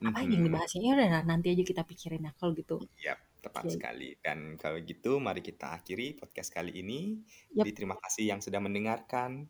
[0.00, 0.48] Apa aja yang Mhm.
[0.48, 0.80] dibahasnya?
[0.80, 2.80] Ya udah nanti aja kita pikirin ya kalau gitu.
[2.96, 3.72] Iyap, tepat Oke.
[3.76, 4.08] sekali.
[4.16, 7.20] Dan kalau gitu mari kita akhiri podcast kali ini.
[7.52, 7.76] Jadi Yap.
[7.76, 9.44] terima kasih yang sudah mendengarkan.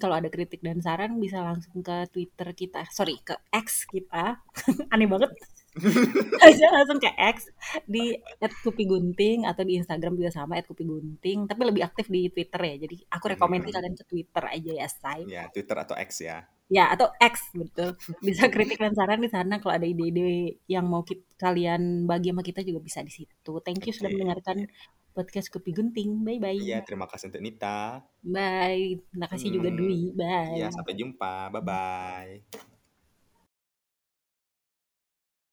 [0.00, 4.40] Kalau ada kritik dan saran bisa langsung ke Twitter kita, sorry ke X kita,
[4.92, 5.30] aneh banget.
[6.52, 7.48] Bisa langsung ke X
[7.88, 8.12] di
[8.62, 12.74] @kupigunting atau di Instagram juga sama @kupigunting, tapi lebih aktif di Twitter ya.
[12.84, 13.76] Jadi aku rekomen sih Mhm.
[13.76, 15.20] kalian ke Twitter aja ya, say.
[15.24, 16.44] Ya, Twitter atau X ya.
[16.68, 17.92] Ya, atau X, betul.
[18.20, 22.40] Bisa kritik dan saran di sana kalau ada ide-ide yang mau kit kalian bagi sama
[22.40, 23.52] kita juga bisa di situ.
[23.60, 24.56] Thank you sudah Oke, mendengarkan
[25.12, 26.24] podcast Kupi Gunting.
[26.24, 26.84] Iya, Bye-bye.
[26.88, 28.00] terima kasih untuk Nita.
[28.24, 29.04] Bye.
[29.12, 29.76] Makasih juga Mhm.
[29.76, 30.00] Dwi.
[30.16, 30.72] Iya, Bye.
[30.72, 31.52] sampai jumpa.
[31.52, 32.80] Bye-bye.